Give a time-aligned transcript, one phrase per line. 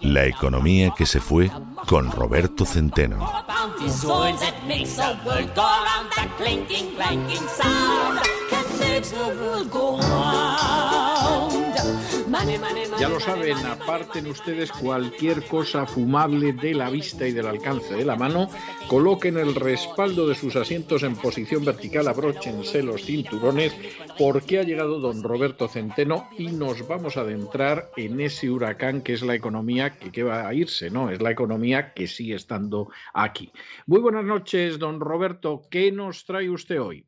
[0.00, 1.50] La economía que se fue
[1.86, 3.30] con Roberto Centeno.
[12.98, 18.04] Ya lo saben, aparten ustedes cualquier cosa fumable de la vista y del alcance de
[18.04, 18.48] la mano,
[18.88, 23.72] coloquen el respaldo de sus asientos en posición vertical, abróchense los cinturones,
[24.18, 29.12] porque ha llegado don Roberto Centeno y nos vamos a adentrar en ese huracán que
[29.12, 31.10] es la economía que, que va a irse, ¿no?
[31.10, 33.52] Es la economía que sigue estando aquí.
[33.86, 35.62] Muy buenas noches, don Roberto.
[35.70, 37.06] ¿Qué nos trae usted hoy?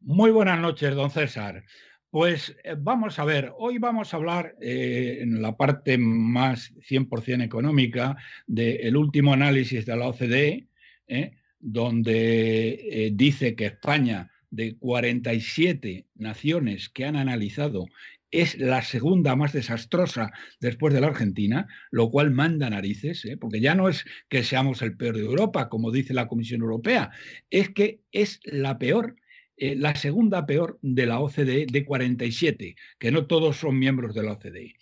[0.00, 1.64] Muy buenas noches, don César.
[2.10, 7.44] Pues eh, vamos a ver, hoy vamos a hablar eh, en la parte más 100%
[7.44, 10.68] económica del último análisis de la OCDE,
[11.06, 17.86] eh, donde dice que España, de 47 naciones que han analizado,
[18.30, 23.74] es la segunda más desastrosa después de la Argentina, lo cual manda narices, porque ya
[23.74, 27.10] no es que seamos el peor de Europa, como dice la Comisión Europea,
[27.50, 29.16] es que es la peor
[29.60, 34.22] eh, la segunda peor de la OCDE de 47, que no todos son miembros de
[34.22, 34.76] la OCDE.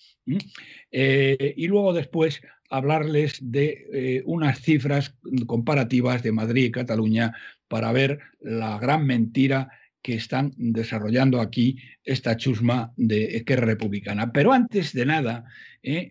[0.91, 7.35] Eh, y luego después hablarles de eh, unas cifras comparativas de Madrid y Cataluña
[7.69, 9.71] para ver la gran mentira
[10.03, 14.31] que están desarrollando aquí esta chusma de que es republicana.
[14.31, 15.45] Pero antes de nada,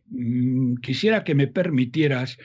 [0.09, 2.37] mm, quisiera que me permitieras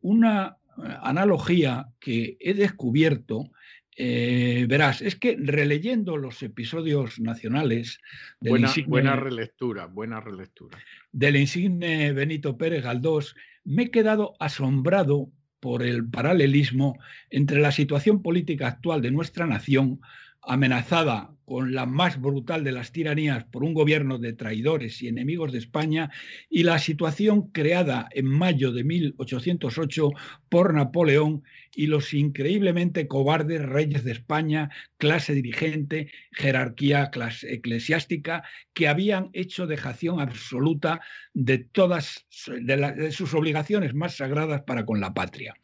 [0.00, 0.56] una
[1.02, 3.50] analogía que he descubierto
[3.96, 8.00] eh, verás, es que releyendo los episodios nacionales
[8.40, 10.78] del, Buena, insigne, buena relectura, buena relectura.
[11.12, 15.30] del insigne Benito Pérez Galdós, me he quedado asombrado
[15.60, 16.98] por el paralelismo
[17.30, 20.00] entre la situación política actual de nuestra nación,
[20.42, 25.52] amenazada con la más brutal de las tiranías por un gobierno de traidores y enemigos
[25.52, 26.10] de España,
[26.48, 30.10] y la situación creada en mayo de 1808
[30.48, 31.42] por Napoleón
[31.74, 39.66] y los increíblemente cobardes reyes de España, clase dirigente, jerarquía clase eclesiástica, que habían hecho
[39.66, 41.00] dejación absoluta
[41.32, 45.54] de todas sus obligaciones más sagradas para con la patria.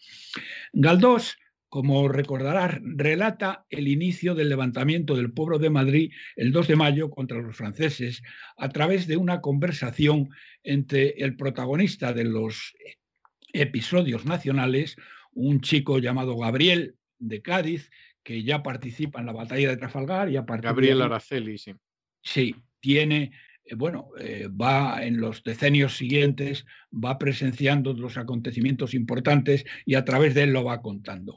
[0.72, 1.36] Galdós
[1.70, 7.10] como recordarás, relata el inicio del levantamiento del pueblo de Madrid el 2 de mayo
[7.10, 8.22] contra los franceses
[8.56, 10.30] a través de una conversación
[10.64, 12.75] entre el protagonista de los
[13.53, 14.97] episodios nacionales,
[15.32, 17.88] un chico llamado Gabriel de Cádiz,
[18.25, 21.72] que ya participa en la batalla de Trafalgar y a partir de Gabriel Araceli, sí.
[22.20, 23.30] Sí, tiene,
[23.76, 30.34] bueno, eh, va en los decenios siguientes, va presenciando los acontecimientos importantes y a través
[30.34, 31.36] de él lo va contando.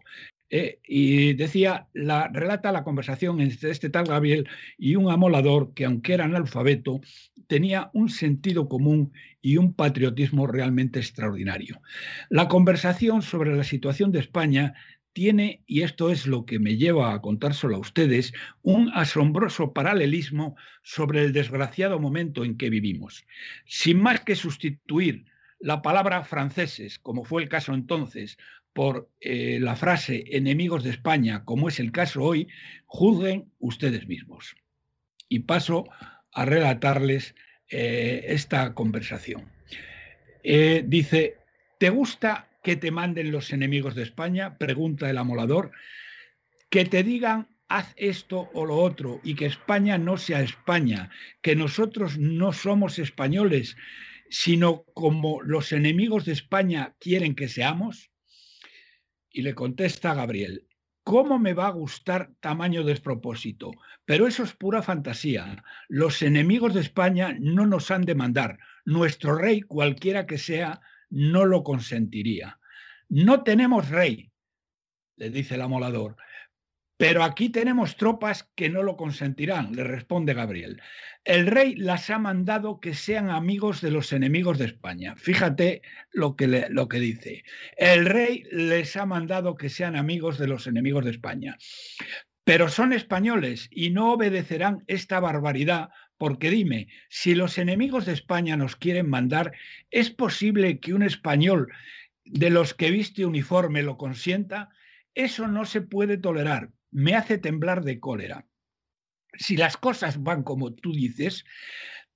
[0.55, 5.85] Eh, y decía, la, relata la conversación entre este tal Gabriel y un amolador que,
[5.85, 7.01] aunque era analfabeto,
[7.47, 11.81] tenía un sentido común y un patriotismo realmente extraordinario.
[12.29, 14.75] La conversación sobre la situación de España
[15.13, 20.55] tiene, y esto es lo que me lleva a contárselo a ustedes, un asombroso paralelismo
[20.81, 23.25] sobre el desgraciado momento en que vivimos.
[23.65, 25.25] Sin más que sustituir
[25.59, 28.37] la palabra franceses, como fue el caso entonces,
[28.73, 32.47] por eh, la frase enemigos de España, como es el caso hoy,
[32.85, 34.55] juzguen ustedes mismos.
[35.29, 35.85] Y paso
[36.33, 37.35] a relatarles
[37.69, 39.51] eh, esta conversación.
[40.43, 41.37] Eh, dice,
[41.77, 44.57] ¿te gusta que te manden los enemigos de España?
[44.57, 45.71] Pregunta el amolador.
[46.69, 51.09] Que te digan, haz esto o lo otro, y que España no sea España,
[51.41, 53.75] que nosotros no somos españoles,
[54.29, 58.09] sino como los enemigos de España quieren que seamos.
[59.29, 60.67] Y le contesta Gabriel,
[61.03, 63.71] ¿cómo me va a gustar tamaño despropósito?
[64.05, 65.63] Pero eso es pura fantasía.
[65.89, 68.59] Los enemigos de España no nos han de mandar.
[68.85, 72.59] Nuestro rey, cualquiera que sea, no lo consentiría.
[73.15, 74.31] No tenemos rey,
[75.17, 76.15] le dice el amolador,
[76.97, 80.81] pero aquí tenemos tropas que no lo consentirán, le responde Gabriel.
[81.23, 85.15] El rey las ha mandado que sean amigos de los enemigos de España.
[85.15, 87.43] Fíjate lo que, le- lo que dice.
[87.77, 91.55] El rey les ha mandado que sean amigos de los enemigos de España.
[92.45, 98.57] Pero son españoles y no obedecerán esta barbaridad porque dime, si los enemigos de España
[98.57, 99.51] nos quieren mandar,
[99.91, 101.71] ¿es posible que un español
[102.25, 104.69] de los que viste uniforme lo consienta?
[105.15, 106.71] Eso no se puede tolerar.
[106.91, 108.45] Me hace temblar de cólera.
[109.35, 111.43] si las cosas van como tú dices,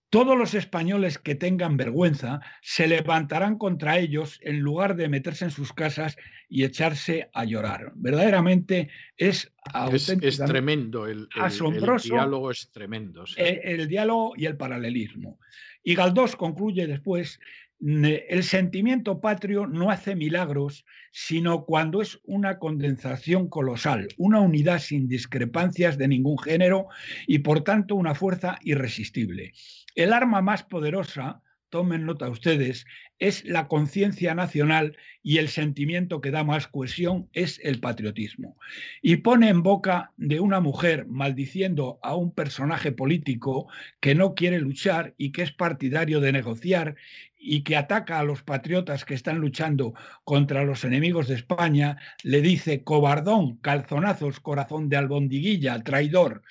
[0.09, 5.51] todos los españoles que tengan vergüenza se levantarán contra ellos en lugar de meterse en
[5.51, 6.15] sus casas
[6.47, 7.91] y echarse a llorar.
[7.95, 9.51] Verdaderamente es
[9.91, 12.07] es, tremendo el, asombroso.
[12.07, 13.25] El diálogo es tremendo.
[13.35, 15.39] El, el, diálogo y el paralelismo.
[15.83, 17.39] Y Galdós concluye después
[17.79, 25.07] el sentimiento patrio no hace milagros, sino cuando es una condensación colosal, una unidad sin
[25.07, 26.87] discrepancias de ningún género
[27.27, 29.53] y por tanto una fuerza irresistible.
[29.95, 32.85] El arma más poderosa, tomen nota ustedes,
[33.19, 38.57] es la conciencia nacional y el sentimiento que da más cohesión es el patriotismo.
[39.01, 43.67] Y pone en boca de una mujer maldiciendo a un personaje político
[43.99, 46.95] que no quiere luchar y que es partidario de negociar
[47.37, 49.93] y que ataca a los patriotas que están luchando
[50.23, 56.41] contra los enemigos de España, le dice cobardón, calzonazos, corazón de albondiguilla, traidor.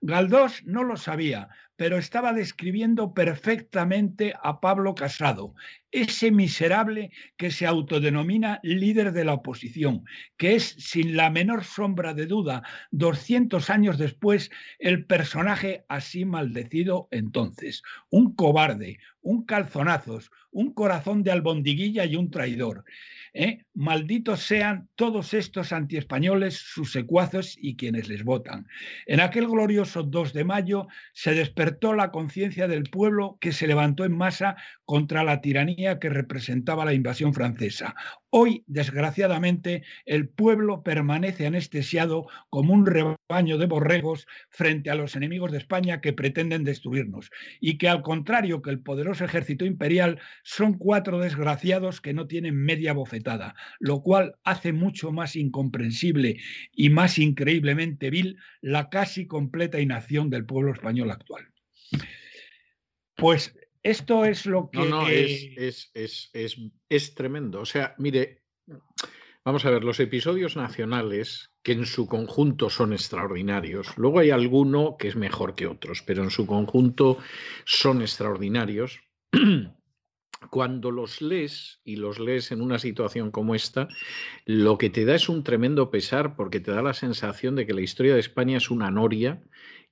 [0.00, 5.54] Galdós no lo sabía, pero estaba describiendo perfectamente a Pablo Casado,
[5.92, 10.04] ese miserable que se autodenomina líder de la oposición,
[10.36, 17.08] que es, sin la menor sombra de duda, 200 años después, el personaje así maldecido
[17.10, 17.82] entonces.
[18.10, 22.84] Un cobarde, un calzonazos, un corazón de albondiguilla y un traidor.
[23.36, 23.64] ¿Eh?
[23.74, 28.66] Malditos sean todos estos antiespañoles, sus secuazos y quienes les votan.
[29.06, 34.04] En aquel glorioso 2 de mayo se despertó la conciencia del pueblo que se levantó
[34.04, 37.94] en masa contra la tiranía que representaba la invasión francesa.
[38.30, 45.52] Hoy, desgraciadamente, el pueblo permanece anestesiado como un rebaño de borregos frente a los enemigos
[45.52, 47.30] de España que pretenden destruirnos,
[47.60, 52.56] y que al contrario que el poderoso ejército imperial, son cuatro desgraciados que no tienen
[52.56, 56.38] media bofetada, lo cual hace mucho más incomprensible
[56.72, 61.46] y más increíblemente vil la casi completa inacción del pueblo español actual.
[63.16, 63.56] Pues
[63.86, 64.78] esto es lo que...
[64.78, 67.60] No, no, es, es, tremendo.
[67.60, 68.42] O sea, mire,
[69.44, 74.96] vamos a ver, los episodios nacionales, que en su conjunto son extraordinarios, luego hay alguno
[74.98, 77.18] que es mejor que otros, pero en su conjunto
[77.64, 79.00] son extraordinarios.
[80.50, 83.88] Cuando los lees y los lees en una situación como esta,
[84.44, 87.72] lo que te da es un tremendo pesar porque te da la sensación de que
[87.72, 89.42] la historia de España es una noria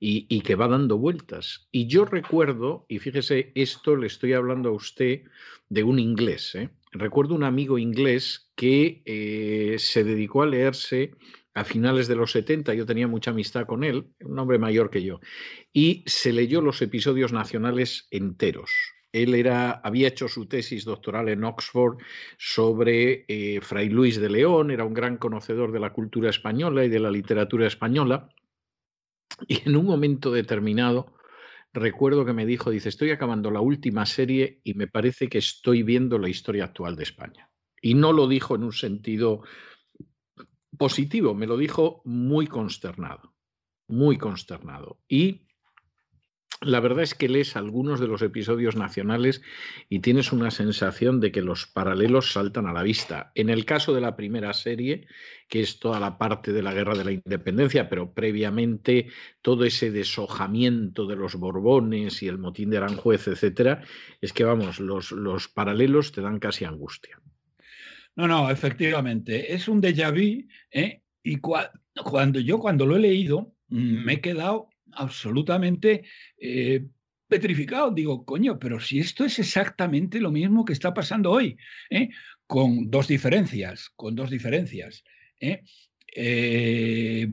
[0.00, 1.68] y, que va dando vueltas.
[1.70, 5.22] Y yo recuerdo, y fíjese, esto le estoy hablando a usted
[5.68, 6.70] de un inglés, ¿eh?
[6.92, 11.12] recuerdo un amigo inglés que eh, se dedicó a leerse
[11.54, 15.02] a finales de los 70, yo tenía mucha amistad con él, un hombre mayor que
[15.02, 15.20] yo,
[15.72, 18.72] y se leyó los episodios nacionales enteros.
[19.12, 21.98] Él era, había hecho su tesis doctoral en Oxford
[22.36, 26.88] sobre eh, Fray Luis de León, era un gran conocedor de la cultura española y
[26.88, 28.28] de la literatura española,
[29.48, 31.14] y en un momento determinado,
[31.72, 35.82] recuerdo que me dijo, dice, estoy acabando la última serie y me parece que estoy
[35.82, 37.50] viendo la historia actual de España.
[37.80, 39.42] Y no lo dijo en un sentido
[40.78, 43.34] positivo, me lo dijo muy consternado,
[43.88, 45.00] muy consternado.
[45.08, 45.46] Y
[46.64, 49.42] la verdad es que lees algunos de los episodios nacionales
[49.88, 53.32] y tienes una sensación de que los paralelos saltan a la vista.
[53.34, 55.06] En el caso de la primera serie,
[55.48, 59.08] que es toda la parte de la guerra de la independencia, pero previamente
[59.42, 63.82] todo ese deshojamiento de los Borbones y el motín de Aranjuez, etcétera,
[64.20, 67.20] es que vamos, los, los paralelos te dan casi angustia.
[68.16, 71.02] No, no, efectivamente, es un déjà vu, ¿eh?
[71.22, 76.04] y cuando yo cuando lo he leído me he quedado absolutamente
[76.38, 76.84] eh,
[77.28, 77.90] petrificado.
[77.90, 81.56] Digo, coño, pero si esto es exactamente lo mismo que está pasando hoy,
[81.90, 82.10] ¿eh?
[82.46, 85.04] con dos diferencias, con dos diferencias.
[85.40, 85.62] ¿eh?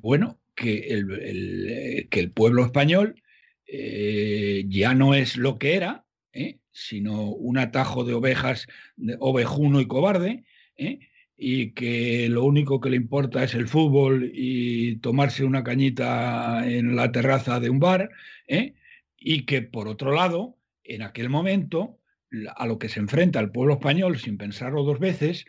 [0.02, 3.22] bueno, que el, que el, pueblo español
[3.68, 6.06] ya no es lo que era,
[6.72, 10.44] sino un atajo de ovejas, de ovejuno y cobarde,
[11.44, 16.96] y que lo único que le importa es el fútbol y tomarse una cañita en
[16.96, 18.12] la terraza de un bar,
[18.48, 18.76] ¿eh?
[19.18, 21.98] y que por otro lado, en aquel momento,
[22.56, 25.46] a lo que se enfrenta el pueblo español, sin pensarlo dos veces,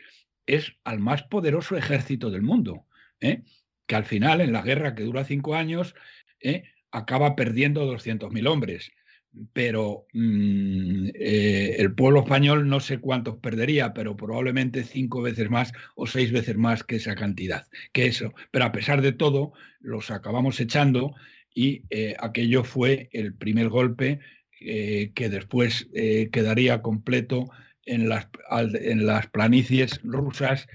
[0.47, 2.87] es al más poderoso ejército del mundo,
[3.19, 3.43] ¿eh?
[3.85, 5.93] que al final, en la guerra que dura cinco años,
[6.39, 6.63] ¿eh?
[6.89, 8.91] acaba perdiendo 200.000 hombres
[9.53, 15.73] pero mm, eh, el pueblo español no sé cuántos perdería, pero probablemente cinco veces más
[15.95, 18.33] o seis veces más que esa cantidad, que eso.
[18.51, 21.15] Pero a pesar de todo, los acabamos echando
[21.53, 24.19] y eh, aquello fue el primer golpe
[24.59, 25.89] eh, que después
[26.31, 27.49] quedaría completo
[27.85, 30.67] en las, en las planicies rusas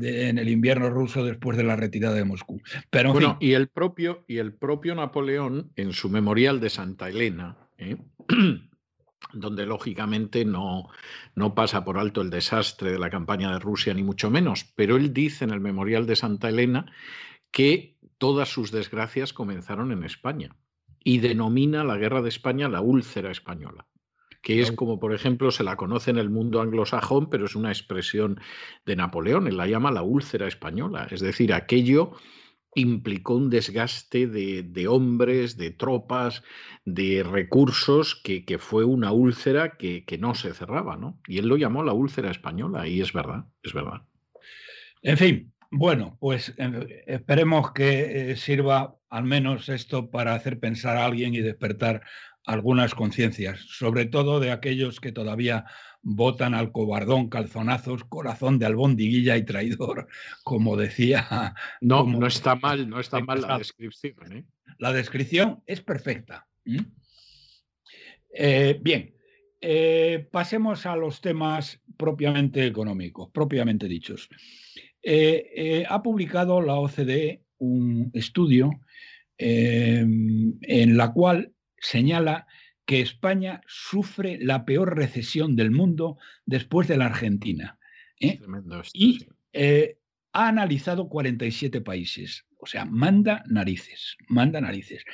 [0.00, 2.60] en el invierno ruso después de la retirada de Moscú.
[2.90, 7.96] Bueno, y el propio y el propio Napoleón en su memorial de Santa Elena, ¿eh?
[9.32, 10.88] donde lógicamente no,
[11.34, 14.96] no pasa por alto el desastre de la campaña de Rusia, ni mucho menos, pero
[14.96, 16.86] él dice en el memorial de Santa Elena
[17.50, 20.56] que todas sus desgracias comenzaron en España
[21.02, 23.86] y denomina la guerra de España la úlcera española
[24.44, 27.70] que es como, por ejemplo, se la conoce en el mundo anglosajón, pero es una
[27.70, 28.38] expresión
[28.84, 32.12] de Napoleón, él la llama la úlcera española, es decir, aquello
[32.74, 36.42] implicó un desgaste de, hombres, de tropas,
[36.84, 41.18] de recursos, que, fue una úlcera que, no se cerraba, ¿no?
[41.26, 44.02] Y él lo llamó la úlcera española, y es verdad, es verdad.
[45.02, 50.96] En fin, bueno, pues eh, esperemos que eh, sirva al menos esto para hacer pensar
[50.96, 52.02] a alguien y despertar
[52.44, 55.64] algunas conciencias, sobre todo de aquellos que todavía
[56.02, 60.06] votan al cobardón, calzonazos, corazón de albondiguilla y traidor,
[60.44, 61.54] como decía.
[61.80, 64.14] No, no está mal, no está mal la descripción.
[64.32, 64.44] ¿eh?
[64.78, 66.46] La descripción es perfecta.
[68.30, 69.14] Eh, bien,
[69.60, 74.28] eh, pasemos a los temas propiamente económicos, propiamente dichos.
[75.88, 78.70] ha publicado la OCDE un estudio
[79.38, 81.53] en la cual
[81.84, 82.46] señala
[82.86, 87.78] que España sufre la peor recesión del mundo después de la Argentina.
[88.20, 88.40] ¿eh?
[88.92, 89.98] y eh,
[90.32, 92.44] ha analizado 47 países.
[92.58, 95.04] O sea, manda narices, manda narices.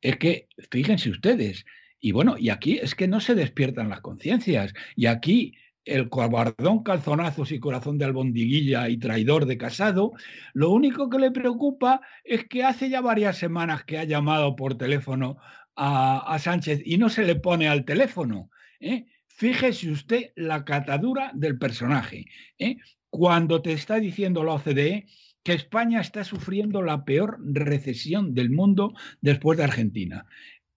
[0.00, 1.66] Es que, fíjense ustedes,
[2.00, 4.72] y bueno, y aquí es que no se despiertan las conciencias.
[4.96, 10.12] Y aquí el cobardón calzonazos y corazón de albondiguilla y traidor de casado,
[10.52, 14.76] lo único que le preocupa es que hace ya varias semanas que ha llamado por
[14.76, 15.38] teléfono
[15.82, 18.50] a, Sánchez y no se le pone al teléfono.
[18.80, 19.06] ¿eh?
[19.28, 22.26] Fíjese usted la catadura del personaje.
[22.58, 22.76] ¿eh?
[23.08, 25.06] Cuando te está diciendo la OCDE
[25.42, 30.26] que España está sufriendo la peor recesión del mundo después de Argentina.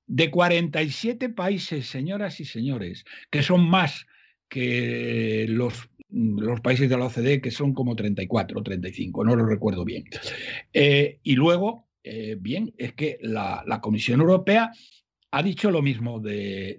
[0.08, 4.08] De 47 países, señoras y señores, que son más
[4.48, 9.46] que los, los países de la OCDE, que son como 34 o 35, no lo
[9.46, 10.06] recuerdo bien.
[10.72, 14.72] Eh, y luego eh, bien, es que la, Comisión Europea
[15.32, 16.78] ha dicho lo mismo de,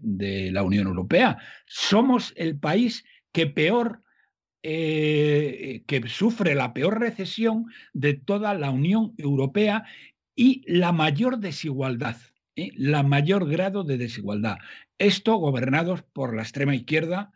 [0.52, 1.38] la Unión Europea.
[1.66, 4.02] Somos el país que peor,
[4.62, 9.84] eh, que sufre la peor recesión de toda la Unión Europea
[10.36, 12.16] y la mayor desigualdad,
[12.54, 12.70] ¿eh?
[12.74, 14.58] la mayor grado de desigualdad.
[14.98, 17.32] Esto gobernados por la extrema izquierda,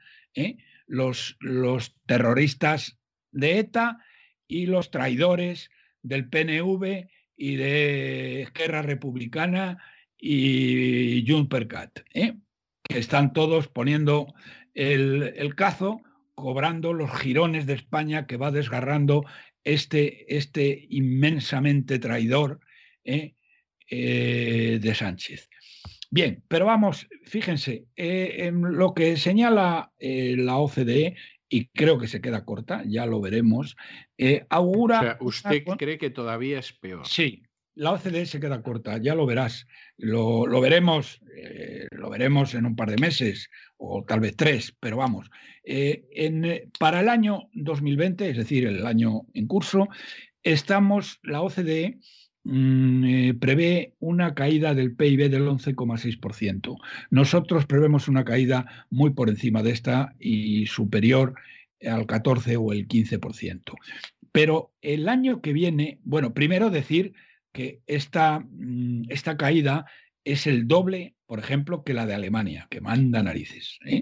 [0.87, 2.99] los, los terroristas
[3.33, 3.99] de ETA
[4.47, 5.71] y los traidores
[6.02, 9.78] del PNV y de Esquerra Republicana
[10.18, 12.35] y Junpercat, ¿eh?
[12.83, 14.35] que están todos poniendo
[14.75, 16.02] el, cazo,
[16.35, 19.25] cobrando los jirones de España que va desgarrando
[19.62, 22.61] este, este inmensamente traidor
[23.04, 23.35] ¿eh?
[23.88, 25.49] Eh, de Sánchez.
[26.11, 31.16] Bien, pero vamos, fíjense, en lo que señala la OCDE
[31.48, 33.76] y creo que se queda corta, ya lo veremos,
[34.16, 34.98] eh, augura...
[35.20, 37.06] O sea, ¿usted cree que todavía es peor?
[37.06, 37.42] Sí,
[37.78, 39.68] la OCDE se queda corta, ya lo verás.
[39.96, 44.96] Lo, veremos, eh, lo veremos en un par de meses o tal vez tres, pero
[44.96, 45.30] vamos.
[45.62, 49.86] Eh, en, para el año 2020, es decir, el año en curso,
[50.42, 52.00] estamos, la OCDE
[52.50, 56.76] eh, prevé una caída del PIB del 11,6%.
[57.10, 61.34] Nosotros prevemos una caída muy por encima de esta y superior
[61.86, 63.74] al 14 o el 15%.
[64.32, 67.12] Pero el año que viene, bueno, primero decir
[67.52, 69.86] que esta, mm, esta caída
[70.24, 74.00] es el doble, por ejemplo, que la de Alemania, que manda narices, ¿eh?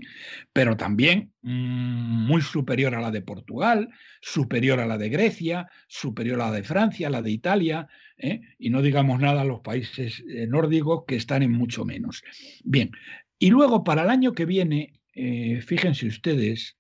[0.53, 3.89] pero también mm, muy superior a la de Portugal,
[4.21, 8.43] superior a la de Grecia, superior a la de Francia, la de Italia, ¿eh?
[8.61, 12.23] y no digamos nada a los países eh, nórdicos que están en mucho menos.
[12.63, 12.93] Bien,
[13.41, 16.77] y luego para el año que viene, fíjense ustedes,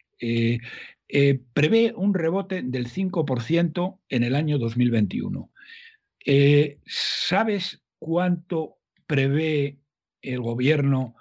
[1.52, 5.50] prevé un rebote del 5% en el año 2021.
[6.86, 8.76] ¿Sabes cuánto
[9.06, 9.78] prevé
[10.26, 11.16] el gobierno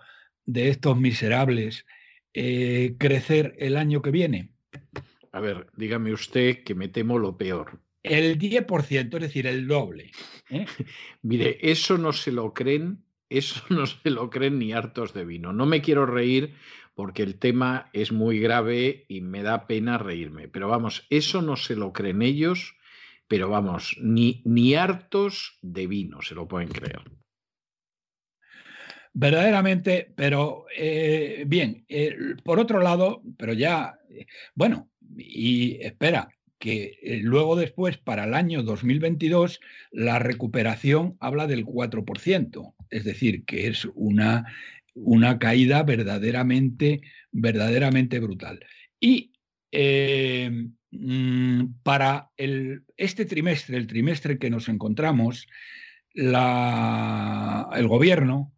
[0.46, 1.86] de estos miserables
[2.34, 4.52] eh, crecer el año que viene?
[5.32, 7.82] A ver, dígame usted que me temo lo peor.
[8.04, 10.12] El 10%, es decir, el doble.
[10.50, 10.66] ¿eh?
[11.22, 15.54] Mire, eso no se lo creen, eso no se lo creen ni hartos de vino.
[15.54, 16.54] No me quiero reír
[16.94, 20.48] porque el tema es muy grave y me da pena reírme.
[20.48, 22.76] Pero vamos, eso no se lo creen ellos,
[23.28, 27.02] pero vamos, ni, ni hartos de vino se lo pueden creer.
[29.18, 33.98] Verdaderamente, pero eh, bien, eh, por otro lado, pero ya,
[34.56, 36.30] bueno, y espera,
[36.60, 39.60] que eh, luego después, para el año 2022,
[39.92, 44.46] la recuperación habla del 4%, es decir, que es una,
[44.94, 48.66] una caída verdaderamente, verdaderamente brutal.
[49.00, 49.34] Y
[49.72, 55.48] eh, mm, para el, este trimestre, el trimestre que nos encontramos,
[56.14, 58.55] la, el gobierno,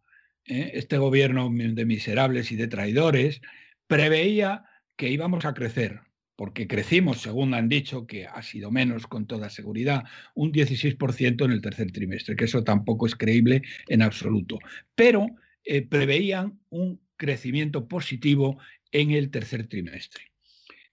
[0.48, 3.40] eh, este gobierno de miserables y de traidores,
[3.86, 4.64] preveía
[4.96, 6.00] que íbamos a crecer,
[6.36, 11.52] porque crecimos, según han dicho, que ha sido menos con toda seguridad, un 16% en
[11.52, 14.58] el tercer trimestre, que eso tampoco es creíble en absoluto.
[14.94, 15.26] Pero
[15.64, 18.58] eh, preveían un crecimiento positivo
[18.92, 20.24] en el tercer trimestre,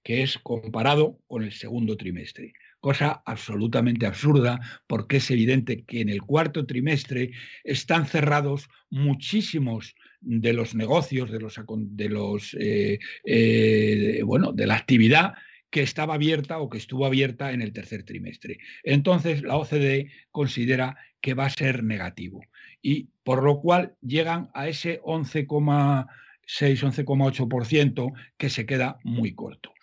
[0.04, 2.54] que es comparado con el segundo trimestre
[2.86, 7.32] cosa absolutamente absurda porque es evidente que en el cuarto trimestre
[7.64, 15.34] están cerrados muchísimos de los negocios, de los, eh, eh, bueno, de la actividad
[15.72, 18.60] que estaba abierta o que estuvo abierta en el tercer trimestre.
[18.84, 22.42] Entonces, la OCDE considera que va a ser negativo
[22.84, 26.06] y por lo cual llegan a ese 11,6,
[26.46, 29.74] 11,8% que se queda muy corto.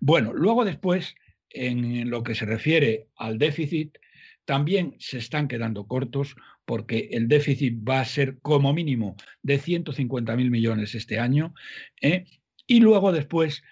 [0.00, 1.14] Bueno, luego después
[1.50, 3.98] en lo que se refiere al déficit,
[4.44, 10.50] también se están quedando cortos porque el déficit va a ser como mínimo de 150.000
[10.50, 11.54] millones este año.
[12.00, 12.26] ¿eh?
[12.66, 13.62] Y luego después,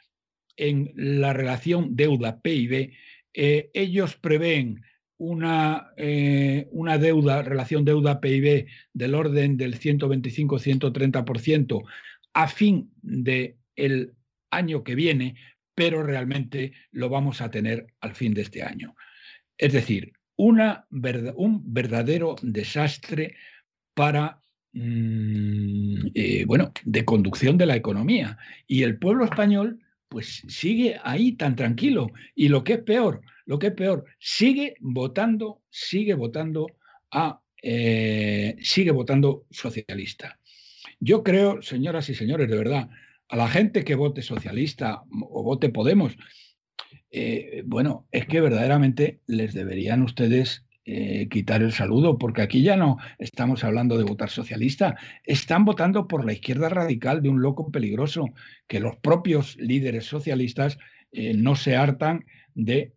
[0.57, 2.93] en la relación deuda-PIB,
[3.35, 4.83] eh, ellos prevén
[5.19, 11.85] una, eh, una deuda, relación deuda-PIB del orden del 125-130%
[12.35, 14.13] a fin del el
[14.51, 15.37] año que viene,
[15.77, 18.97] pero realmente lo vamos a tener al fin de este año.
[19.59, 20.87] Es decir, una,
[21.37, 23.37] un verdadero desastre
[23.95, 24.41] para,
[24.73, 28.39] mm, eh, bueno, de conducción de la economía.
[28.67, 29.79] Y el pueblo español,
[30.09, 32.11] pues sigue ahí tan tranquilo.
[32.35, 36.69] Y lo que es peor, lo que es peor, sigue votando, sigue votando
[37.11, 40.39] a, eh, sigue votando socialista.
[41.01, 42.89] Yo creo, señoras y señores, de verdad,
[43.29, 46.17] a la gente que vote socialista o vote Podemos,
[47.11, 52.77] eh, bueno, es que verdaderamente les deberían ustedes eh, quitar el saludo, porque aquí ya
[52.77, 57.73] no estamos hablando de votar socialista, están votando por la izquierda radical de un loco
[57.73, 58.27] peligroso,
[58.69, 60.79] que los propios líderes socialistas
[61.11, 62.25] eh, no se hartan
[62.55, 62.93] de,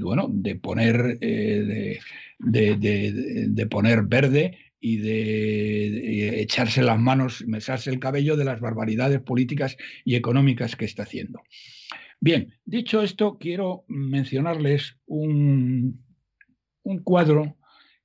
[0.00, 2.00] bueno, de poner, de,
[2.38, 9.78] de, poner verde y de, echarse las manos, mesarse el cabello de las barbaridades políticas
[10.04, 11.40] y económicas que está haciendo.
[12.20, 16.04] Bien, dicho esto, quiero mencionarles un,
[16.82, 17.56] un cuadro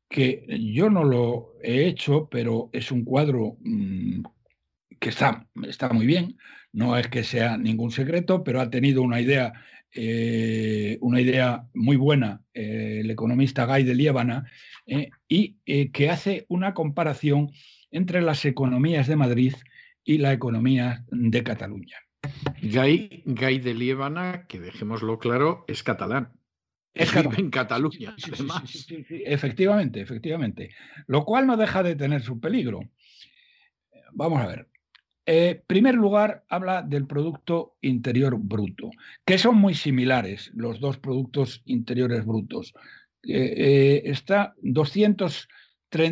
[0.08, 4.22] que yo no lo he hecho, pero es un cuadro mm,
[5.02, 6.38] que está, está muy bien,
[6.72, 9.52] no es que sea ningún secreto, pero ha tenido una idea
[9.94, 14.50] eh, una idea muy buena eh, el economista Guy de Liébana
[14.86, 15.56] eh, y
[15.90, 17.52] que hace una comparación
[17.92, 19.54] entre las economías de Madrid
[20.04, 21.98] y la economía de Cataluña.
[22.62, 26.34] Guy, de Liébana, que dejémoslo claro, es catalán.
[26.94, 28.16] Es en Cataluña,
[29.10, 30.76] efectivamente, efectivamente.
[31.08, 32.82] Lo cual no deja de tener su peligro.
[34.12, 34.68] Vamos a ver.
[35.32, 38.90] Eh, primer lugar, habla del Producto Interior Bruto,
[39.24, 42.74] que son muy similares los dos productos interiores brutos.
[43.22, 45.48] Eh, eh, está 200,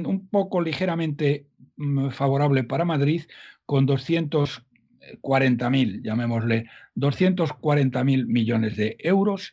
[0.06, 3.24] un poco ligeramente mm, favorable para Madrid,
[3.66, 9.52] con 240.000, llamémosle, 240.000 millones de euros,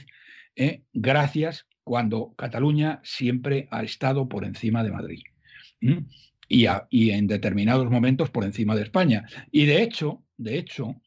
[0.92, 5.22] gracias cuando Cataluña siempre ha estado por encima de Madrid
[6.50, 9.26] y, en determinados momentos por encima de España.
[9.52, 11.00] Y de hecho, de hecho,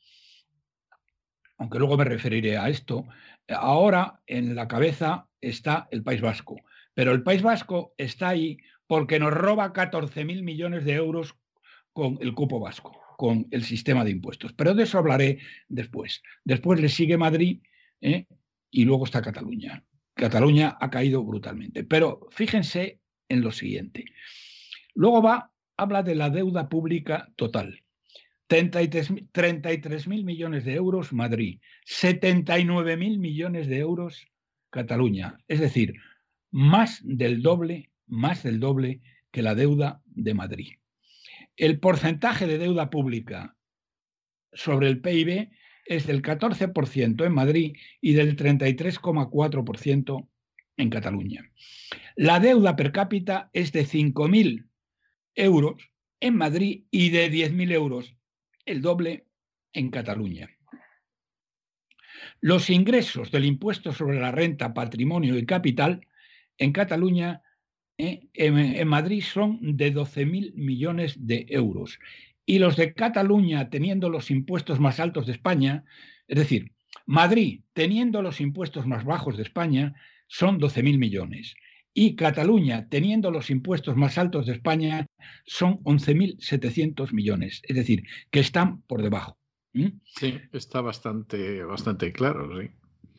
[1.58, 3.06] aunque luego me referiré a esto,
[3.48, 6.56] ahora en la cabeza está el País Vasco.
[6.94, 11.34] Pero el País Vasco está ahí porque nos roba 14.000 millones de euros
[11.92, 14.52] con el cupo vasco, con el sistema de impuestos.
[14.52, 16.22] Pero de eso hablaré después.
[16.44, 17.62] Después le sigue Madrid
[18.00, 18.26] ¿eh?
[18.70, 19.84] y luego está Cataluña.
[20.14, 21.84] Cataluña ha caído brutalmente.
[21.84, 24.04] Pero fíjense en lo siguiente.
[24.94, 27.82] Luego va, habla de la deuda pública total.
[28.46, 34.26] 33 mil millones de euros Madrid, 79 mil millones de euros
[34.68, 35.94] Cataluña, es decir,
[36.50, 39.00] más del doble, más del doble
[39.30, 40.72] que la deuda de Madrid.
[41.56, 43.56] El porcentaje de deuda pública
[44.52, 45.50] sobre el PIB
[45.86, 50.28] es del 14% en Madrid y del 33,4%
[50.76, 51.50] en Cataluña.
[52.16, 54.66] La deuda per cápita es de 5.000
[55.34, 55.90] euros
[56.20, 58.14] en Madrid y de 10.000 euros,
[58.64, 59.26] el doble
[59.72, 60.50] en Cataluña.
[62.40, 66.06] Los ingresos del impuesto sobre la renta, patrimonio y capital
[66.58, 67.42] en Cataluña,
[67.98, 71.98] eh, en, Madrid, son de 12.000 millones de euros.
[72.46, 75.84] Y los de Cataluña, teniendo los impuestos más altos de España,
[76.26, 76.72] es decir,
[77.06, 79.94] Madrid, teniendo los impuestos más bajos de España,
[80.26, 81.54] son 12.000 millones.
[81.94, 85.06] Y Cataluña, teniendo los impuestos más altos de España,
[85.44, 87.60] son 11.700 millones.
[87.64, 89.38] Es decir, que están por debajo.
[90.04, 92.70] Sí, está bastante, bastante claro, sí.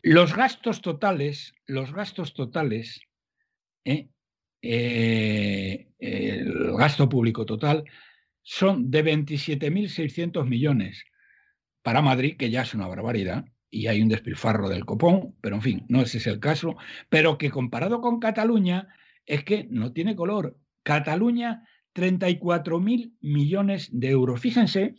[0.02, 3.00] Los gastos totales, los gastos totales,
[3.84, 4.08] ¿eh?
[4.60, 7.84] Eh, el gasto público total,
[8.42, 11.04] son de 27.600 millones
[11.82, 15.62] para Madrid, que ya es una barbaridad, y hay un despilfarro del copón, pero en
[15.62, 16.76] fin, no ese es el caso,
[17.08, 18.88] pero que comparado con Cataluña
[19.26, 20.56] es que no tiene color.
[20.84, 24.40] Cataluña, 34.000 millones de euros.
[24.40, 24.94] Fíjense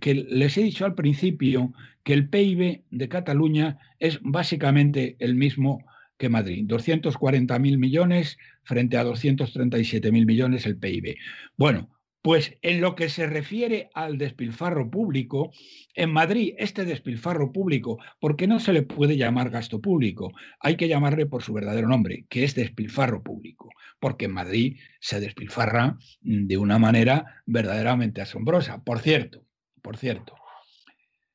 [0.00, 1.72] que les he dicho al principio
[2.04, 5.84] que el PIB de Cataluña es básicamente el mismo
[6.16, 11.16] que Madrid, 240.000 millones frente a 237.000 millones el PIB.
[11.56, 11.90] Bueno,
[12.24, 15.52] pues en lo que se refiere al despilfarro público,
[15.94, 20.88] en Madrid este despilfarro público, porque no se le puede llamar gasto público, hay que
[20.88, 23.68] llamarle por su verdadero nombre, que es despilfarro público,
[24.00, 28.82] porque en Madrid se despilfarra de una manera verdaderamente asombrosa.
[28.82, 29.44] Por cierto,
[29.82, 30.34] por cierto,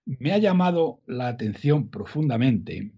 [0.08, 2.94] me ha llamado la atención profundamente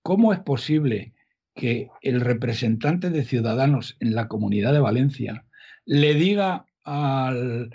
[0.00, 1.12] cómo es posible
[1.56, 5.44] que el representante de Ciudadanos en la Comunidad de Valencia
[5.84, 7.70] le diga al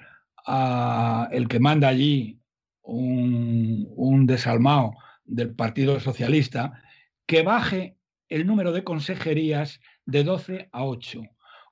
[1.32, 2.39] el que manda allí
[2.82, 4.93] un, un desalmado
[5.24, 6.82] del Partido Socialista
[7.26, 7.97] que baje
[8.28, 11.21] el número de consejerías de 12 a 8,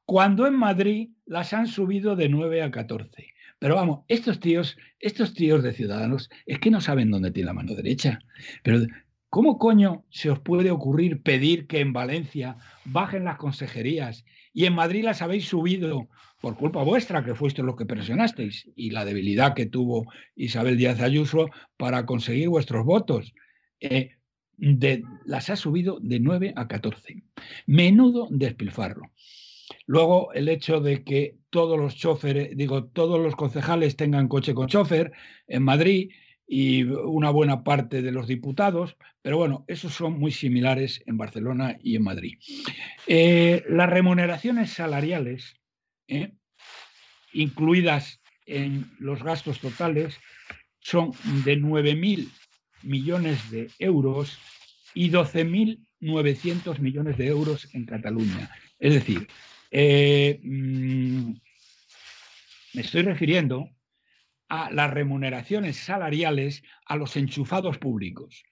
[0.06, 3.34] cuando en Madrid las han subido de 9 a 14.
[3.60, 7.54] Pero vamos, estos tíos, estos tíos de ciudadanos, es que no saben dónde tiene la
[7.54, 8.20] mano derecha.
[8.64, 8.86] Pero,
[9.30, 14.74] ¿cómo coño se os puede ocurrir pedir que en Valencia bajen las consejerías y en
[14.74, 16.08] Madrid las habéis subido
[16.42, 21.02] por culpa vuestra, que fuisteis los que presionasteis, y la debilidad que tuvo Isabel Díaz
[21.02, 23.34] Ayuso para conseguir vuestros votos?
[23.80, 24.12] Eh,
[24.58, 27.24] de, las ha subido de 9 a 14.
[27.66, 29.04] Menudo despilfarro.
[29.86, 34.68] Luego, el hecho de que todos los choferes, digo, todos los concejales tengan coche con
[34.68, 35.12] chofer
[35.48, 36.12] en Madrid
[36.52, 41.78] y una buena parte de los diputados, pero bueno, esos son muy similares en Barcelona
[41.84, 42.40] y en Madrid.
[43.06, 45.58] Eh, las remuneraciones salariales,
[46.08, 46.34] eh,
[47.34, 50.18] incluidas en los gastos totales,
[50.80, 51.12] son
[51.46, 52.28] de 9.000
[52.82, 54.40] millones de euros
[54.96, 58.50] y 12.900 millones de euros en Cataluña.
[58.80, 59.28] Es decir,
[59.70, 61.32] eh, mm,
[62.74, 63.70] me estoy refiriendo
[64.50, 68.44] a las remuneraciones salariales a los enchufados públicos.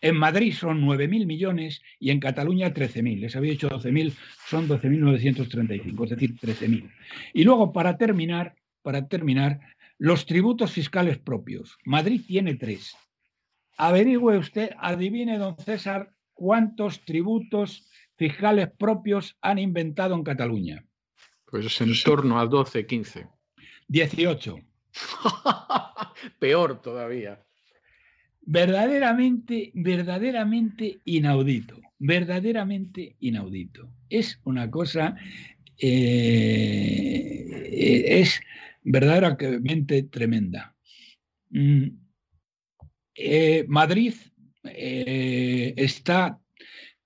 [0.00, 3.20] En Madrid son 9.000 millones y en Cataluña 13.000.
[3.20, 4.12] Les había dicho 12.000,
[4.46, 6.90] son 12.935, es decir, 13.000.
[7.32, 9.60] Y luego, para terminar, para terminar,
[9.98, 11.78] los tributos fiscales propios.
[11.84, 12.96] Madrid tiene tres.
[13.78, 20.84] Averigüe usted, adivine, don César, cuántos tributos fiscales propios han inventado en Cataluña?
[21.46, 23.28] Pues en torno a 12, 15.
[23.88, 24.58] 18.
[26.38, 27.44] Peor todavía.
[28.42, 31.80] Verdaderamente, verdaderamente inaudito.
[31.98, 33.90] Verdaderamente inaudito.
[34.08, 35.16] Es una cosa,
[35.78, 36.60] eh,
[38.20, 38.40] es
[38.82, 40.76] verdaderamente tremenda.
[41.50, 41.88] Mm,
[43.14, 44.14] eh, Madrid
[44.64, 46.40] eh, está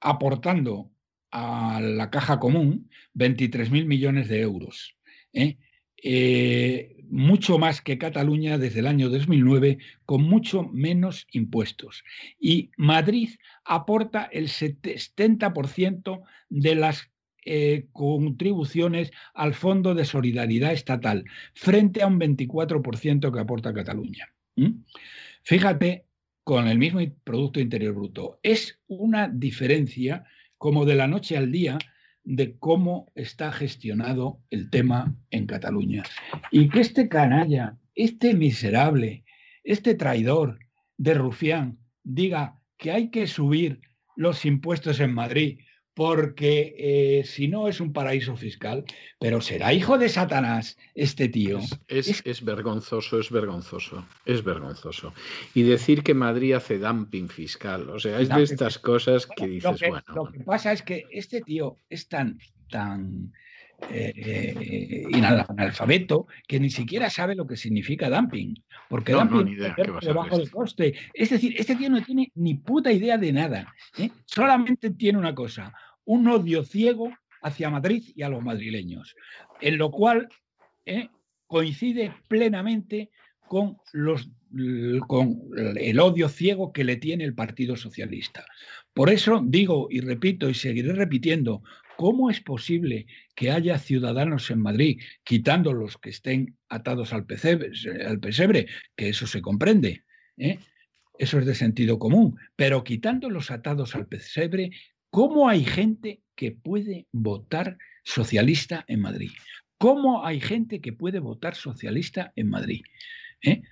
[0.00, 0.90] aportando
[1.30, 4.96] a la caja común 23.000 millones de euros.
[5.32, 5.58] ¿eh?
[6.02, 12.04] Eh, mucho más que Cataluña desde el año 2009, con mucho menos impuestos.
[12.38, 13.30] Y Madrid
[13.64, 17.10] aporta el 70% de las
[17.44, 24.28] eh, contribuciones al Fondo de Solidaridad Estatal, frente a un 24% que aporta Cataluña.
[25.42, 26.04] Fíjate,
[26.44, 28.40] con el mismo Producto Interior Bruto.
[28.42, 30.24] Es una diferencia
[30.56, 31.78] como de la noche al día
[32.28, 36.02] de cómo está gestionado el tema en Cataluña.
[36.50, 39.24] Y que este canalla, este miserable,
[39.64, 40.58] este traidor
[40.98, 43.80] de Rufián diga que hay que subir
[44.14, 45.60] los impuestos en Madrid,
[45.98, 48.84] porque eh, si no es un paraíso fiscal,
[49.18, 51.58] pero será hijo de Satanás este tío.
[51.88, 55.12] Es, es, vergonzoso, es vergonzoso, es vergonzoso.
[55.54, 59.80] Y decir que Madrid hace dumping fiscal, o sea, es de estas cosas que dices,
[59.88, 60.04] bueno.
[60.14, 62.38] Lo que pasa es que este tío es tan,
[62.70, 63.32] tan
[63.90, 64.12] eh,
[65.12, 68.54] eh, analfabeto que ni siquiera sabe lo que significa dumping,
[68.88, 70.94] porque dumping es debajo del coste.
[71.14, 74.10] Es decir, este tío no tiene ni puta idea de nada, ¿eh?
[74.26, 75.72] solamente tiene una cosa,
[76.08, 79.14] un odio ciego hacia Madrid y a los madrileños,
[79.60, 80.28] en lo cual
[81.46, 83.10] coincide plenamente
[83.46, 83.76] con
[84.56, 88.44] el odio ciego que le tiene el Partido Socialista.
[88.94, 91.62] Por eso digo y repito y seguiré repitiendo,
[91.98, 98.68] ¿Cómo es posible que haya ciudadanos en Madrid, quitando los que estén atados al pesebre,
[98.94, 100.04] que eso se comprende?
[100.36, 100.60] ¿eh?
[101.18, 104.70] Eso es de sentido común, pero quitando los atados al pesebre,
[105.10, 109.30] ¿cómo hay gente que puede votar socialista en Madrid?
[109.78, 112.82] ¿Cómo hay gente que puede votar socialista en Madrid?
[113.42, 113.62] ¿Eh?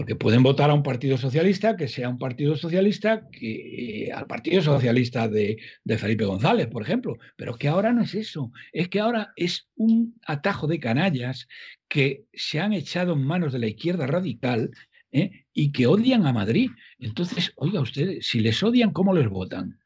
[0.00, 4.26] porque pueden votar a un partido socialista que sea un partido socialista que eh, al
[4.26, 5.58] partido socialista de,
[5.98, 10.18] Felipe González, por ejemplo, pero que ahora no es eso, es que ahora es un
[10.26, 11.48] atajo de canallas
[11.86, 14.70] que se han echado en manos de la izquierda radical
[15.12, 15.44] ¿eh?
[15.52, 16.70] y que odian a Madrid.
[16.98, 19.79] Entonces, oiga ustedes, si les odian, ¿cómo les votan?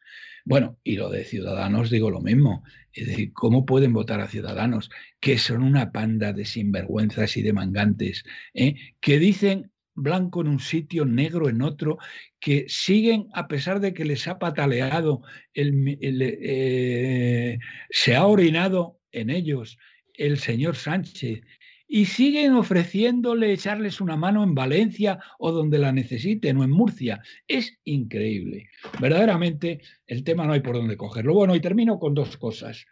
[0.45, 2.63] Bueno, y lo de Ciudadanos digo lo mismo.
[2.93, 4.91] Es decir, ¿cómo pueden votar a Ciudadanos?
[5.19, 8.77] Que son una panda de sinvergüenzas y de mangantes, ¿eh?
[9.01, 11.99] que dicen blanco en un sitio, negro en otro,
[12.41, 15.23] que siguen, a pesar de que les ha pataleado,
[15.55, 17.59] eh,
[17.91, 19.79] se ha orinado en ellos
[20.15, 21.41] el señor Sánchez,
[21.87, 27.23] y siguen ofreciéndole echarles una mano en Valencia o donde la necesiten o en Murcia.
[27.47, 28.69] Es increíble.
[29.01, 31.35] Verdaderamente el tema no hay por dónde cogerlo.
[31.35, 32.87] Bueno, y termino con dos cosas.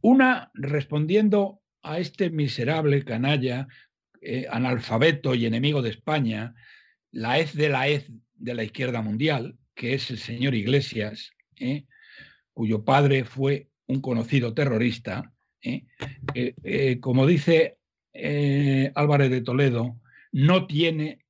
[0.00, 3.66] Una, respondiendo a este miserable canalla
[4.20, 6.54] eh, analfabeto y enemigo de España,
[7.10, 11.86] la hez de la hez de la izquierda mundial, que es el señor Iglesias, ¿eh?
[12.52, 15.86] cuyo padre fue un conocido terrorista, ¿eh?
[17.00, 17.77] como dice
[18.94, 20.00] Álvarez de Toledo,
[20.32, 21.24] no tiene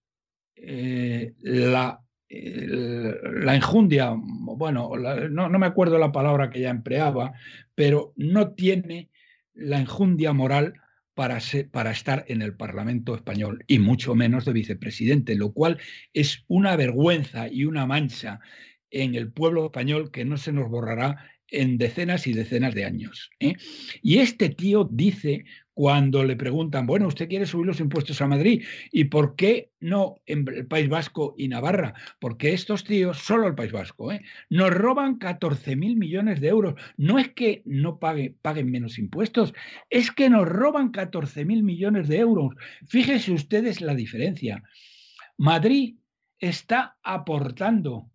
[0.56, 4.90] la, la enjundia, bueno,
[5.30, 7.32] no, no me acuerdo la palabra que ya empleaba,
[7.74, 9.10] pero no tiene
[9.54, 10.74] la enjundia moral
[11.18, 11.40] para,
[11.72, 15.78] para estar en el Parlamento español y mucho menos de vicepresidente, lo cual
[16.12, 18.38] es una vergüenza y una mancha
[18.90, 21.16] en el pueblo español que no se nos borrará
[21.48, 23.30] en decenas y decenas de años.
[23.40, 23.54] ¿eh?
[24.00, 25.44] Y este tío dice
[25.78, 30.16] cuando le preguntan, bueno, usted quiere subir los impuestos a Madrid, ¿y por qué no
[30.26, 31.94] en el País Vasco y Navarra?
[32.18, 34.20] Porque estos tíos, solo el País Vasco, ¿eh?
[34.50, 36.74] nos roban 14 mil millones de euros.
[36.96, 39.54] No es que no pague, paguen menos impuestos,
[39.88, 42.56] es que nos roban 14 mil millones de euros.
[42.88, 44.64] Fíjense ustedes la diferencia.
[45.36, 45.94] Madrid
[46.40, 48.10] está aportando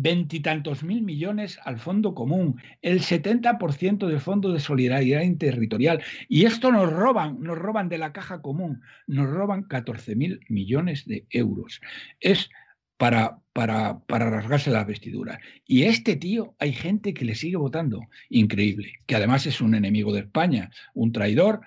[0.00, 6.02] veintitantos mil millones al fondo común, el 70% del fondo de solidaridad territorial.
[6.28, 11.04] Y esto nos roban, nos roban de la caja común, nos roban 14 mil millones
[11.06, 11.80] de euros.
[12.20, 12.48] Es
[12.96, 15.38] para, para, para rasgarse las vestiduras.
[15.66, 18.00] Y este tío hay gente que le sigue votando.
[18.28, 19.00] Increíble.
[19.06, 21.60] Que además es un enemigo de España, un traidor.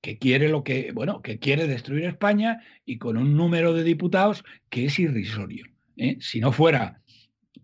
[0.00, 4.44] que quiere lo que, bueno, que quiere destruir España y con un número de diputados
[4.68, 5.66] que es irrisorio.
[5.96, 6.18] ¿eh?
[6.20, 7.01] Si no fuera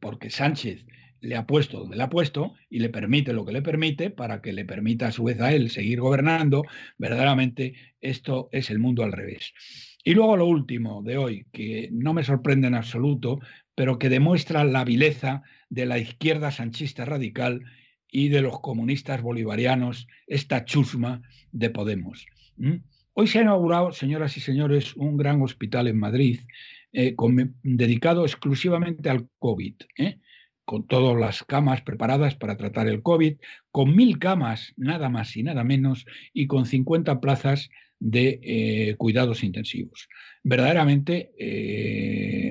[0.00, 0.84] porque Sánchez
[1.20, 4.40] le ha puesto donde le ha puesto y le permite lo que le permite para
[4.40, 6.64] que le permita a su vez a él seguir gobernando,
[6.96, 9.52] verdaderamente esto es el mundo al revés.
[10.04, 13.40] Y luego lo último de hoy, que no me sorprende en absoluto,
[13.74, 17.64] pero que demuestra la vileza de la izquierda sanchista radical
[18.10, 22.26] y de los comunistas bolivarianos, esta chusma de Podemos.
[23.12, 26.40] Hoy se ha inaugurado, señoras y señores, un gran hospital en Madrid
[26.92, 27.14] eh,
[27.62, 30.18] dedicado exclusivamente al COVID, ¿eh?
[30.64, 33.36] con todas las camas preparadas para tratar el COVID,
[33.70, 39.44] con mil camas, nada más y nada menos, y con 50 plazas de eh, cuidados
[39.44, 40.08] intensivos.
[40.44, 41.32] Verdaderamente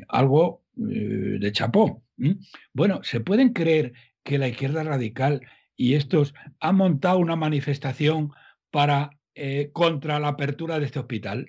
[0.10, 2.04] algo de chapó.
[2.74, 5.42] Bueno, ¿se pueden creer que la izquierda radical
[5.76, 8.32] y estos han montado una manifestación
[8.72, 9.12] para
[9.74, 11.48] contra la apertura de este hospital?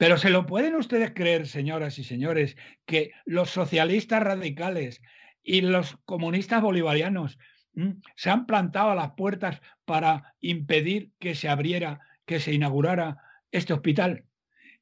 [0.00, 5.02] Pero ¿se lo pueden ustedes creer, señoras y señores, que los socialistas radicales
[5.42, 7.38] y los comunistas bolivarianos
[8.16, 13.18] se han plantado a las puertas para impedir que se abriera, que se inaugurara
[13.52, 14.24] este hospital?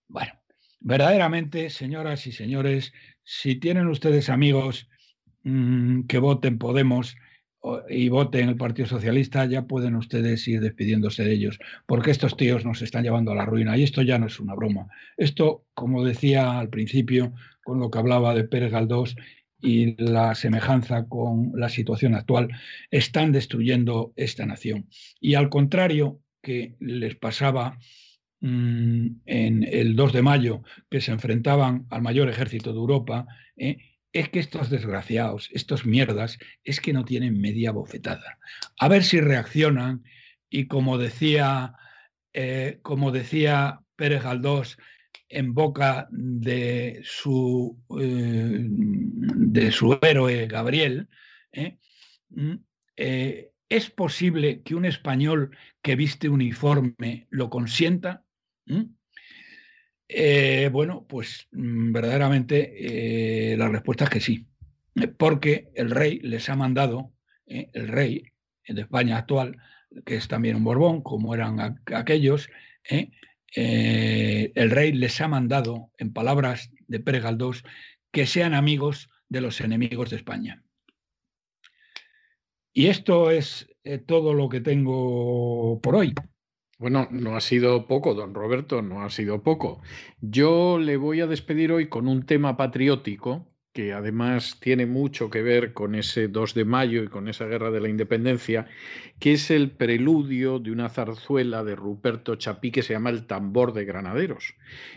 [0.06, 0.34] Bueno,
[0.78, 2.92] verdaderamente, señoras y señores,
[3.24, 4.88] si tienen ustedes amigos
[5.42, 7.16] mm, que voten Podemos
[7.88, 12.64] y voten el Partido Socialista, ya pueden ustedes ir despidiéndose de ellos, porque estos tíos
[12.64, 14.86] nos están llevando a la ruina y esto ya no es una broma.
[15.16, 19.16] Esto, como decía al principio, con lo que hablaba de Pérez Galdós
[19.60, 22.48] y la semejanza con la situación actual,
[22.90, 24.88] están destruyendo esta nación.
[25.20, 27.78] Y al contrario que les pasaba
[28.40, 33.78] mm, en el 2 de mayo, que se enfrentaban al mayor ejército de Europa, eh,
[34.12, 38.38] es que estos desgraciados, estos mierdas, es que no tienen media bofetada.
[38.78, 40.04] A ver si reaccionan
[40.48, 41.74] y como decía,
[42.32, 44.78] eh, como decía Pérez Galdós
[45.28, 51.08] en boca de su, eh, de su héroe Gabriel,
[51.52, 51.76] ¿eh?
[52.30, 52.54] Mm,
[52.96, 58.24] ¿es posible que un español que viste uniforme lo consienta?
[58.66, 58.84] ¿Mm?
[60.08, 64.46] Eh, bueno, pues mm, verdaderamente eh, la respuesta es que sí,
[65.18, 67.12] porque el rey les ha mandado,
[67.46, 68.24] eh, el rey
[68.66, 69.58] de España actual,
[70.06, 72.48] que es también un Borbón, como eran aquellos,
[73.54, 77.64] el rey les ha mandado, en palabras de Pérez Galdós,
[78.10, 80.62] que sean amigos de los enemigos de España.
[82.74, 83.66] Y esto es
[84.06, 86.14] todo lo que tengo por hoy.
[86.78, 89.82] Bueno, no ha sido poco, don Roberto, no ha sido poco.
[90.20, 95.42] Yo le voy a despedir hoy con un tema patriótico que además tiene mucho que
[95.42, 98.66] ver con ese 2 de mayo y con esa guerra de la independencia,
[99.20, 103.72] que es el preludio de una zarzuela de Ruperto Chapí que se llama El tambor
[103.74, 104.54] de granaderos.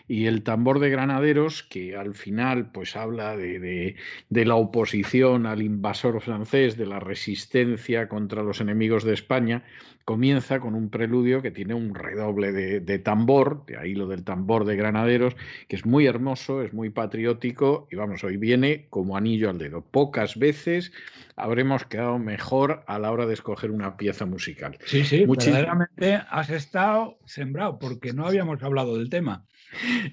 [0.07, 3.95] Y el tambor de granaderos, que al final pues habla de,
[4.29, 9.63] de la oposición al invasor francés, de la resistencia contra los enemigos de España,
[10.05, 14.65] comienza con un preludio que tiene un redoble de, tambor, de ahí lo del tambor
[14.65, 15.35] de granaderos,
[15.67, 19.81] que es muy hermoso, es muy patriótico y vamos, hoy viene como anillo al dedo.
[19.81, 20.91] Pocas veces
[21.35, 24.77] habremos quedado mejor a la hora de escoger una pieza musical.
[24.85, 29.45] Sí, sí, verdaderamente has estado sembrado porque no habíamos hablado del tema.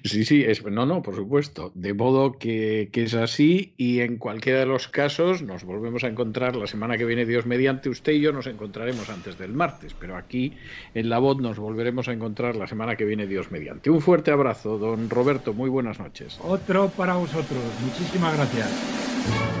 [0.03, 1.71] Sí, sí, es, no, no, por supuesto.
[1.75, 6.07] De modo que, que, es así y en cualquiera de los casos nos volvemos a
[6.07, 9.95] encontrar la semana que viene, Dios mediante, usted y yo nos encontraremos antes del martes,
[9.99, 10.53] pero aquí
[10.93, 13.89] en La Voz nos volveremos a encontrar la semana que viene, Dios mediante.
[13.89, 16.39] Un fuerte abrazo, don Roberto, muy buenas noches.
[16.43, 19.58] Otro para vosotros, muchísimas gracias.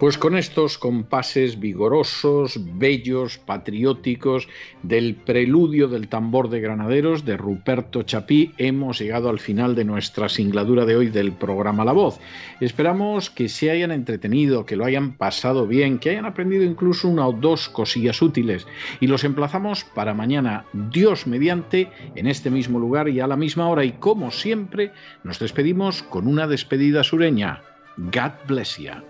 [0.00, 4.48] Pues con estos compases vigorosos, bellos, patrióticos
[4.82, 10.30] del preludio del tambor de granaderos de Ruperto Chapí hemos llegado al final de nuestra
[10.30, 12.18] singladura de hoy del programa La Voz.
[12.62, 17.28] Esperamos que se hayan entretenido, que lo hayan pasado bien, que hayan aprendido incluso una
[17.28, 18.66] o dos cosillas útiles
[19.00, 23.68] y los emplazamos para mañana, Dios mediante, en este mismo lugar y a la misma
[23.68, 24.92] hora y como siempre
[25.24, 27.60] nos despedimos con una despedida sureña.
[27.98, 29.09] God bless you.